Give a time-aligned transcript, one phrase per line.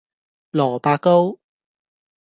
[0.53, 1.37] 蘿蔔糕